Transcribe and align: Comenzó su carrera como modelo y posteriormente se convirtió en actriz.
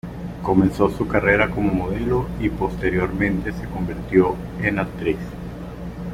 Comenzó 0.41 0.89
su 0.89 1.07
carrera 1.07 1.51
como 1.51 1.71
modelo 1.71 2.27
y 2.39 2.49
posteriormente 2.49 3.51
se 3.53 3.65
convirtió 3.67 4.35
en 4.63 4.79
actriz. 4.79 5.17